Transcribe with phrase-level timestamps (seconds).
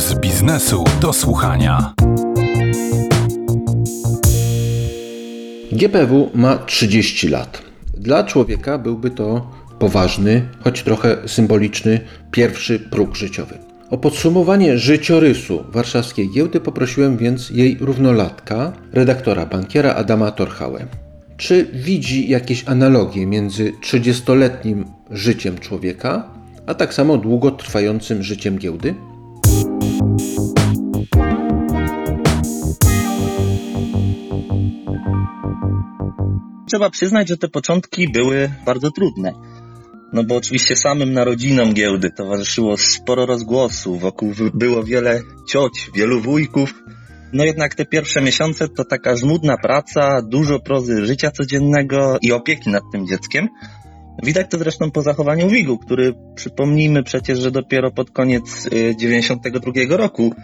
[0.00, 1.94] z biznesu do słuchania.
[5.72, 7.62] GPW ma 30 lat.
[7.94, 12.00] Dla człowieka byłby to poważny, choć trochę symboliczny,
[12.30, 13.58] pierwszy próg życiowy.
[13.90, 20.86] O podsumowanie życiorysu warszawskiej giełdy poprosiłem więc jej równolatka, redaktora bankiera Adama Torchałę.
[21.36, 26.30] Czy widzi jakieś analogie między 30-letnim życiem człowieka,
[26.66, 28.94] a tak samo długotrwającym życiem giełdy?
[36.70, 39.32] Trzeba przyznać, że te początki były bardzo trudne.
[40.12, 46.74] No bo oczywiście samym narodzinom giełdy towarzyszyło sporo rozgłosu, wokół było wiele cioć, wielu wujków.
[47.32, 52.70] No jednak te pierwsze miesiące to taka żmudna praca, dużo prozy życia codziennego i opieki
[52.70, 53.48] nad tym dzieckiem.
[54.22, 58.68] Widać to zresztą po zachowaniu Wigu, który przypomnijmy przecież, że dopiero pod koniec
[58.98, 60.34] 92 y, roku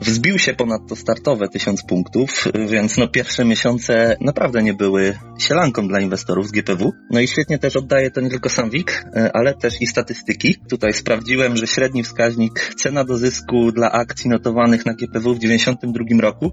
[0.00, 5.88] Wzbił się ponad to startowe tysiąc punktów, więc no pierwsze miesiące naprawdę nie były sielanką
[5.88, 6.92] dla inwestorów z GPW.
[7.10, 10.56] No i świetnie też oddaje to nie tylko sam WIG, ale też i statystyki.
[10.70, 16.04] Tutaj sprawdziłem, że średni wskaźnik cena do zysku dla akcji notowanych na GPW w 92
[16.20, 16.52] roku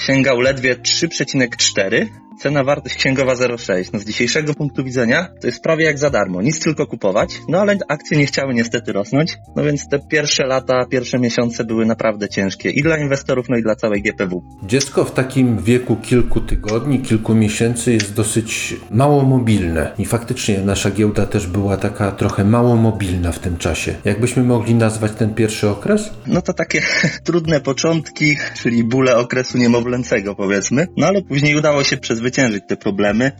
[0.00, 2.06] sięgał ledwie 3,4,
[2.38, 3.90] cena wartość księgowa 0,6.
[3.92, 7.60] No z dzisiejszego punktu widzenia to jest prawie jak za darmo, nic tylko kupować, no
[7.60, 12.28] ale akcje nie chciały niestety rosnąć, no więc te pierwsze lata, pierwsze miesiące były naprawdę
[12.28, 14.42] ciężkie i dla inwestorów, no i dla całej GPW.
[14.62, 20.90] Dziecko w takim wieku kilku tygodni, kilku miesięcy jest dosyć mało mobilne i faktycznie nasza
[20.90, 23.94] giełda też była taka trochę mało mobilna w tym czasie.
[24.04, 26.10] Jakbyśmy mogli nazwać ten pierwszy okres?
[26.26, 26.82] No to takie
[27.24, 32.76] trudne początki, czyli bóle okresu niemowlęcego powiedzmy, no ale później udało się przezwyciężyć przezwyciężyć te
[32.76, 33.32] problemy.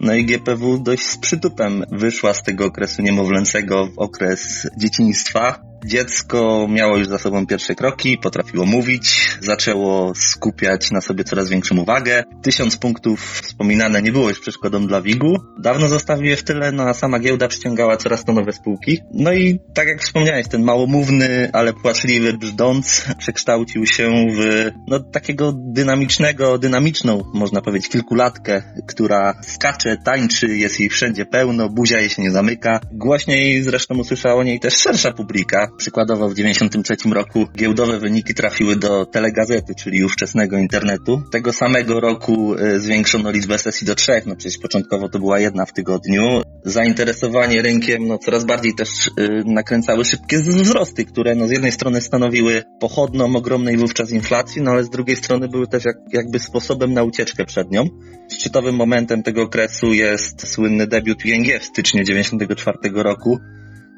[0.00, 5.67] No i GPW dość z przytupem wyszła z tego okresu niemowlęcego w okres dzieciństwa.
[5.86, 11.76] Dziecko miało już za sobą pierwsze kroki, potrafiło mówić, zaczęło skupiać na sobie coraz większą
[11.78, 12.24] uwagę.
[12.42, 15.36] Tysiąc punktów wspominane nie było już przeszkodą dla WIG-u.
[15.58, 18.98] Dawno zostawił je w tyle, no a sama giełda przyciągała coraz to nowe spółki.
[19.14, 25.52] No i tak jak wspomniałeś, ten małomówny, ale płaczliwy brzdąc przekształcił się w no, takiego
[25.56, 32.22] dynamicznego, dynamiczną, można powiedzieć, kilkulatkę, która skacze, tańczy, jest jej wszędzie pełno, buzia jej się
[32.22, 32.80] nie zamyka.
[32.92, 38.76] Głośniej zresztą usłyszała o niej też szersza publika, Przykładowo w 1993 roku giełdowe wyniki trafiły
[38.76, 41.22] do telegazety, czyli ówczesnego internetu.
[41.32, 45.66] Tego samego roku e, zwiększono liczbę sesji do trzech, no przecież początkowo to była jedna
[45.66, 46.42] w tygodniu.
[46.64, 52.00] Zainteresowanie rynkiem no coraz bardziej też yy, nakręcały szybkie wzrosty, które no z jednej strony
[52.00, 56.92] stanowiły pochodną ogromnej wówczas inflacji, no ale z drugiej strony były też jak, jakby sposobem
[56.92, 57.84] na ucieczkę przed nią.
[58.32, 63.38] Szczytowym momentem tego okresu jest słynny debiut ING w styczniu 1994 roku,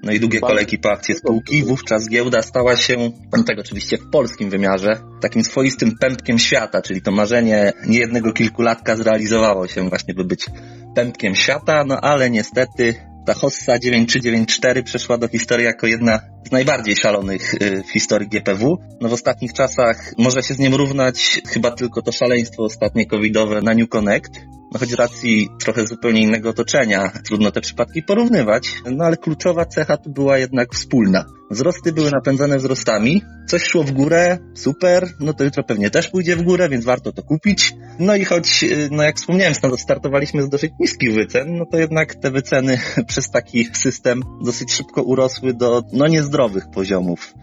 [0.02, 1.62] no i długie kolejki po akcje spółki.
[1.62, 3.10] Wówczas giełda stała się,
[3.46, 9.66] tak oczywiście w polskim wymiarze, takim swoistym pępkiem świata, czyli to marzenie niejednego kilkulatka zrealizowało
[9.68, 10.46] się właśnie, by być
[10.94, 12.94] pępkiem świata, no ale niestety
[13.26, 18.78] ta Hossa 9394 przeszła do historii jako jedna z najbardziej szalonych y, w historii GPW.
[19.00, 23.62] No w ostatnich czasach może się z nim równać chyba tylko to szaleństwo ostatnie covidowe
[23.62, 24.40] na New Connect,
[24.72, 29.64] no choć z racji trochę zupełnie innego otoczenia, trudno te przypadki porównywać, no ale kluczowa
[29.64, 31.24] cecha tu była jednak wspólna.
[31.50, 36.36] Wzrosty były napędzane wzrostami, coś szło w górę, super, no to jutro pewnie też pójdzie
[36.36, 37.74] w górę, więc warto to kupić.
[37.98, 42.14] No i choć, y, no jak wspomniałem, startowaliśmy z dosyć niskich wycen, no to jednak
[42.14, 42.78] te wyceny
[43.08, 47.34] przez taki system dosyć szybko urosły do, no niezdrowych poziomów.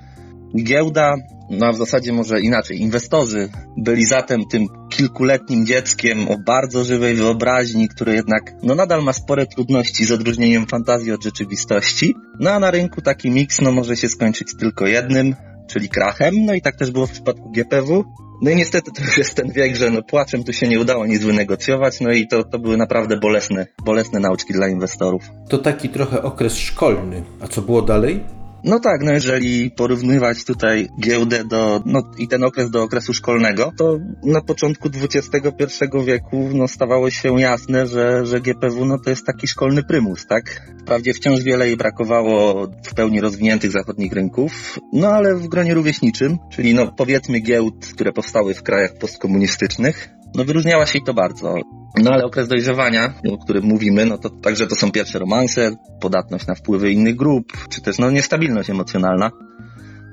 [0.63, 1.15] Giełda,
[1.49, 7.15] no a w zasadzie może inaczej, inwestorzy byli zatem tym kilkuletnim dzieckiem o bardzo żywej
[7.15, 12.15] wyobraźni, które jednak no nadal ma spore trudności z odróżnieniem fantazji od rzeczywistości.
[12.39, 15.35] No a na rynku taki miks no może się skończyć tylko jednym,
[15.67, 16.45] czyli krachem.
[16.45, 18.03] No i tak też było w przypadku GPW.
[18.41, 21.05] No i niestety to już jest ten wiek, że no płaczem tu się nie udało
[21.05, 25.23] nic wynegocjować, no i to, to były naprawdę bolesne, bolesne nauczki dla inwestorów.
[25.49, 27.23] To taki trochę okres szkolny.
[27.41, 28.37] A co było dalej?
[28.67, 33.71] No tak, no jeżeli porównywać tutaj giełdę do, no i ten okres do okresu szkolnego,
[33.77, 35.65] to na początku XXI
[36.05, 40.71] wieku no stawało się jasne, że, że GPW no to jest taki szkolny prymus, tak?
[40.81, 46.37] Wprawdzie wciąż wiele jej brakowało w pełni rozwiniętych zachodnich rynków, no ale w gronie rówieśniczym,
[46.51, 51.55] czyli no powiedzmy giełd, które powstały w krajach postkomunistycznych, no wyróżniała się i to bardzo.
[52.03, 56.47] No ale okres dojrzewania, o którym mówimy, no to także to są pierwsze romanse, podatność
[56.47, 59.31] na wpływy innych grup, czy też no niestabilność emocjonalna.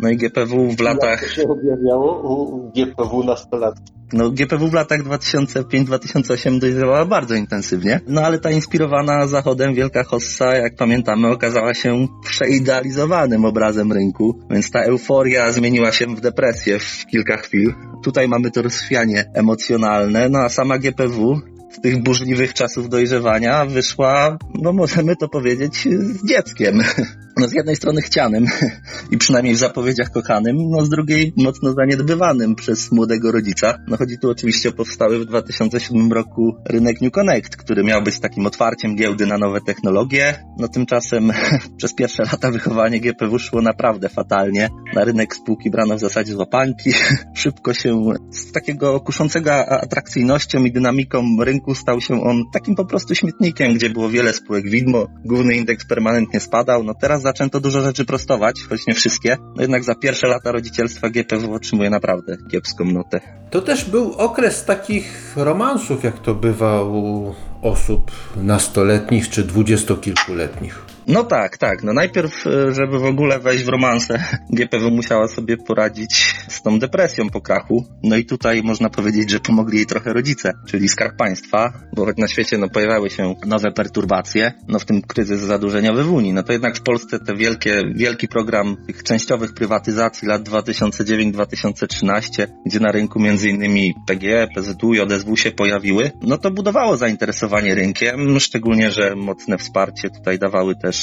[0.01, 1.23] No i GPW w latach...
[1.23, 3.93] Jak to się objawiało u GPW nastolatki?
[4.13, 10.57] No, GPW w latach 2005-2008 dojrzewała bardzo intensywnie, no ale ta inspirowana Zachodem Wielka Hossa,
[10.57, 17.07] jak pamiętamy, okazała się przeidealizowanym obrazem rynku, więc ta euforia zmieniła się w depresję w
[17.07, 17.75] kilka chwil.
[18.05, 21.41] Tutaj mamy to rozchwianie emocjonalne, no a sama GPW
[21.73, 26.83] z tych burzliwych czasów dojrzewania wyszła, no możemy to powiedzieć, z dzieckiem.
[27.37, 28.47] No z jednej strony chcianym
[29.13, 33.79] i przynajmniej w zapowiedziach kochanym, no z drugiej mocno zaniedbywanym przez młodego rodzica.
[33.89, 38.21] No chodzi tu oczywiście o powstały w 2007 roku rynek New Connect, który miał być
[38.21, 40.45] takim otwarciem giełdy na nowe technologie.
[40.59, 41.33] No tymczasem
[41.79, 44.69] przez pierwsze lata wychowanie GPW szło naprawdę fatalnie.
[44.95, 46.91] Na rynek spółki brano w zasadzie z łapanki.
[47.35, 53.15] Szybko się z takiego kuszącego atrakcyjnością i dynamiką rynku stał się on takim po prostu
[53.15, 55.07] śmietnikiem, gdzie było wiele spółek widmo.
[55.25, 56.85] Główny indeks permanentnie spadał.
[56.85, 59.37] No teraz zaczęto dużo rzeczy prostować, choć nie wszystkie.
[59.57, 63.21] No jednak za pierwsze lata rodzicielstwa GPW otrzymuje naprawdę kiepską notę.
[63.51, 70.94] To też był okres takich romansów, jak to bywa u osób nastoletnich czy dwudziestokilkuletnich.
[71.07, 71.83] No tak, tak.
[71.83, 74.25] No najpierw, e, żeby w ogóle wejść w romansę,
[74.57, 77.85] GPW musiała sobie poradzić z tą depresją po krachu.
[78.03, 82.17] No i tutaj można powiedzieć, że pomogli jej trochę rodzice, czyli Skarb Państwa, bo choć
[82.17, 86.43] na świecie no, pojawiały się nowe perturbacje, no w tym kryzys zadłużeniowy w Unii, no
[86.43, 92.93] to jednak w Polsce te wielkie, wielki program tych częściowych prywatyzacji lat 2009-2013, gdzie na
[92.93, 99.15] rynku innymi PGE, PZU i ODSW się pojawiły, no to budowało zainteresowanie rynkiem, szczególnie, że
[99.17, 100.94] mocne wsparcie tutaj dawały też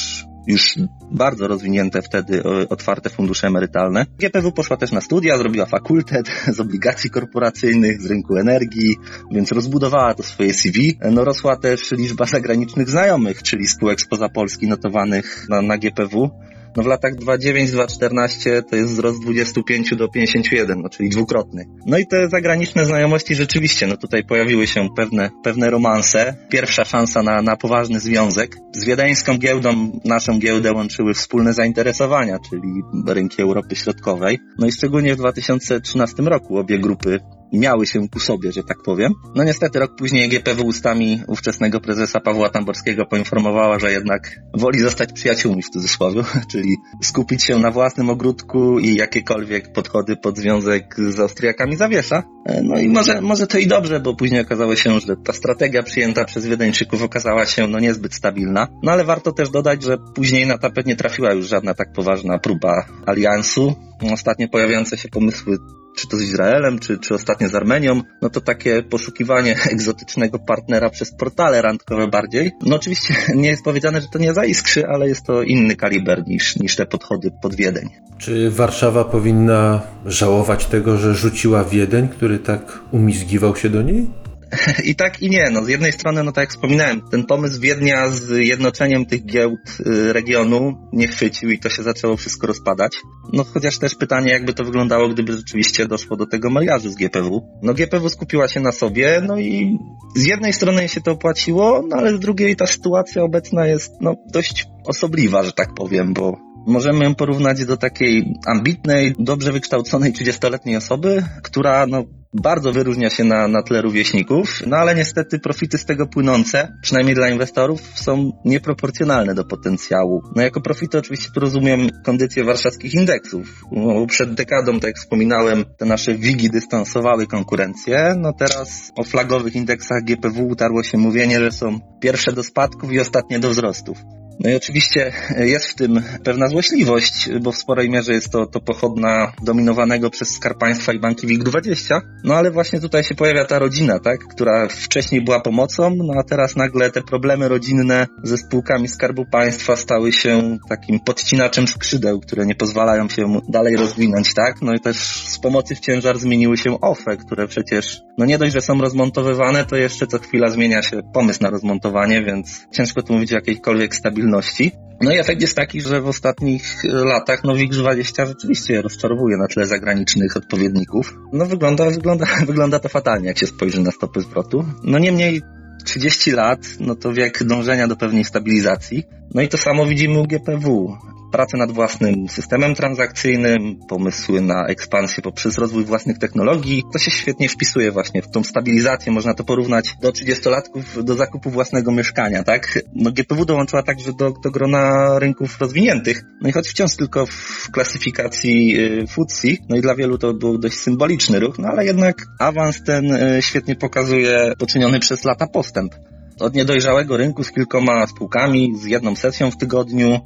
[0.47, 0.75] już
[1.11, 4.05] bardzo rozwinięte wtedy e, otwarte fundusze emerytalne.
[4.19, 8.95] GPW poszła też na studia, zrobiła fakultet z obligacji korporacyjnych, z rynku energii,
[9.31, 10.97] więc rozbudowała to swoje CV.
[11.11, 16.31] No rosła też liczba zagranicznych znajomych, czyli spółek spoza Polski notowanych na, na GPW.
[16.77, 21.65] No w latach 2,9-2,14 to jest wzrost 25 do 51, no czyli dwukrotny.
[21.85, 26.35] No i te zagraniczne znajomości rzeczywiście, no tutaj pojawiły się pewne, pewne romanse.
[26.49, 28.55] Pierwsza szansa na, na poważny związek.
[28.75, 34.39] Z wiedeńską giełdą naszą giełdę łączyły wspólne zainteresowania, czyli rynki Europy Środkowej.
[34.59, 37.19] No i szczególnie w 2013 roku obie grupy
[37.53, 39.13] miały się ku sobie, że tak powiem.
[39.35, 45.13] No niestety rok później GPW ustami ówczesnego prezesa Pawła Tamborskiego poinformowała, że jednak woli zostać
[45.13, 51.19] przyjaciółmi w cudzysłowie, czyli skupić się na własnym ogródku i jakiekolwiek podchody pod związek z
[51.19, 52.23] Austriakami zawiesza.
[52.63, 56.25] No i może, może to i dobrze, bo później okazało się, że ta strategia przyjęta
[56.25, 58.67] przez Wiedeńczyków okazała się no niezbyt stabilna.
[58.83, 62.39] No ale warto też dodać, że później na tapet nie trafiła już żadna tak poważna
[62.39, 63.75] próba aliansu.
[64.13, 65.57] Ostatnio pojawiające się pomysły
[65.95, 70.89] czy to z Izraelem, czy, czy ostatnio z Armenią, no to takie poszukiwanie egzotycznego partnera
[70.89, 72.51] przez portale randkowe bardziej.
[72.65, 76.55] No oczywiście nie jest powiedziane, że to nie zaiskrzy, ale jest to inny kaliber niż,
[76.55, 77.89] niż te podchody pod Wiedeń.
[78.17, 84.20] Czy Warszawa powinna żałować tego, że rzuciła Wiedeń, który tak umizgiwał się do niej?
[84.83, 85.49] I tak i nie.
[85.51, 89.59] No, z jednej strony, no tak jak wspominałem, ten pomysł Wiednia z jednoczeniem tych giełd
[89.79, 92.97] y, regionu nie chwycił i to się zaczęło wszystko rozpadać.
[93.33, 97.59] No chociaż też pytanie, jakby to wyglądało, gdyby rzeczywiście doszło do tego mariażu z GPW.
[97.63, 99.77] No GPW skupiła się na sobie, no i
[100.15, 104.15] z jednej strony się to opłaciło, no ale z drugiej ta sytuacja obecna jest no
[104.33, 106.37] dość osobliwa, że tak powiem, bo
[106.67, 113.23] możemy ją porównać do takiej ambitnej, dobrze wykształconej 30-letniej osoby, która no, bardzo wyróżnia się
[113.23, 118.31] na, na tle rówieśników, no ale niestety profity z tego płynące, przynajmniej dla inwestorów, są
[118.45, 120.21] nieproporcjonalne do potencjału.
[120.35, 123.61] No jako profity oczywiście tu rozumiem kondycję warszawskich indeksów.
[123.71, 129.55] No, przed dekadą, tak jak wspominałem, te nasze wigi dystansowały konkurencję, no teraz o flagowych
[129.55, 133.97] indeksach GPW utarło się mówienie, że są pierwsze do spadków i ostatnie do wzrostów.
[134.43, 138.59] No i oczywiście jest w tym pewna złośliwość, bo w sporej mierze jest to, to
[138.59, 142.01] pochodna dominowanego przez Skarb Państwa i banki WIG20.
[142.23, 146.23] No ale właśnie tutaj się pojawia ta rodzina, tak, która wcześniej była pomocą, no a
[146.23, 152.45] teraz nagle te problemy rodzinne ze spółkami Skarbu Państwa stały się takim podcinaczem skrzydeł, które
[152.45, 154.61] nie pozwalają się dalej rozwinąć, tak?
[154.61, 158.53] No i też z pomocy w ciężar zmieniły się OFE, które przecież, no nie dość,
[158.53, 163.13] że są rozmontowywane, to jeszcze co chwila zmienia się pomysł na rozmontowanie, więc ciężko tu
[163.13, 168.27] mówić o jakiejkolwiek stabilności no i efekt jest taki, że w ostatnich latach no WIG20
[168.27, 171.17] rzeczywiście rozczarowuje na tle zagranicznych odpowiedników.
[171.33, 174.65] No wygląda, wygląda, wygląda to fatalnie, jak się spojrzy na stopy zwrotu.
[174.83, 175.41] No niemniej
[175.85, 179.03] 30 lat, no to wiek dążenia do pewnej stabilizacji.
[179.33, 180.97] No i to samo widzimy u GPW.
[181.31, 186.83] Prace nad własnym systemem transakcyjnym, pomysły na ekspansję poprzez rozwój własnych technologii.
[186.93, 189.11] To się świetnie wpisuje właśnie w tą stabilizację.
[189.11, 192.79] Można to porównać do 30-latków do zakupu własnego mieszkania, tak?
[192.95, 196.23] No GPW dołączyła także do, do grona rynków rozwiniętych.
[196.41, 200.57] No i choć wciąż tylko w klasyfikacji y, FTSE, no i dla wielu to był
[200.57, 205.95] dość symboliczny ruch, no ale jednak awans ten y, świetnie pokazuje poczyniony przez lata postęp.
[206.39, 210.19] Od niedojrzałego rynku z kilkoma spółkami, z jedną sesją w tygodniu,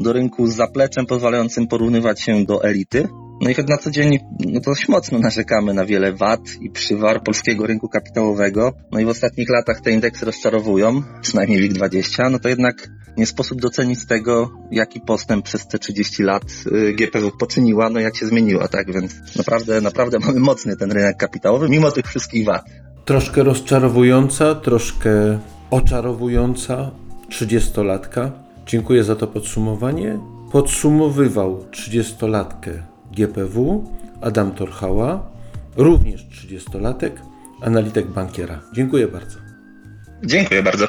[0.00, 3.08] do rynku z zapleczem pozwalającym porównywać się do elity.
[3.40, 7.22] No i choć na co dzień no dość mocno narzekamy na wiele wad i przywar
[7.22, 12.48] polskiego rynku kapitałowego, no i w ostatnich latach te indeksy rozczarowują, przynajmniej WIG20, no to
[12.48, 18.00] jednak nie sposób docenić tego, jaki postęp przez te 30 lat y, GPW poczyniła, no
[18.00, 18.92] jak się zmieniła, tak?
[18.92, 22.64] Więc naprawdę, naprawdę mamy mocny ten rynek kapitałowy, mimo tych wszystkich wad.
[23.04, 25.38] Troszkę rozczarowująca, troszkę
[25.70, 26.90] oczarowująca
[27.30, 28.30] 30-latka.
[28.70, 30.18] Dziękuję za to podsumowanie.
[30.52, 32.70] Podsumowywał 30-latkę
[33.12, 33.84] GPW
[34.20, 35.30] Adam Torchała,
[35.76, 37.10] również 30-latek,
[37.62, 38.60] analityk bankiera.
[38.72, 39.38] Dziękuję bardzo.
[40.24, 40.86] Dziękuję bardzo.